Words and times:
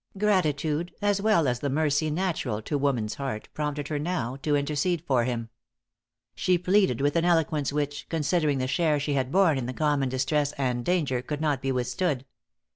Gratitude, 0.17 0.91
as 0.99 1.21
well 1.21 1.47
as 1.47 1.59
the 1.59 1.69
mercy 1.69 2.09
natural 2.09 2.59
to 2.63 2.75
woman's 2.75 3.13
heart, 3.13 3.47
prompted 3.53 3.87
her 3.89 3.99
now 3.99 4.35
to 4.37 4.55
intercede 4.55 5.03
for 5.05 5.25
him. 5.25 5.49
She 6.33 6.57
pleaded 6.57 7.01
with 7.01 7.15
an 7.15 7.23
eloquence 7.25 7.71
which, 7.71 8.07
considering 8.09 8.57
the 8.57 8.65
share 8.65 8.99
she 8.99 9.13
had 9.13 9.31
borne 9.31 9.59
in 9.59 9.67
the 9.67 9.73
common 9.73 10.09
distress 10.09 10.53
and 10.53 10.83
danger, 10.83 11.21
could 11.21 11.39
not 11.39 11.61
be 11.61 11.71
withstood. 11.71 12.25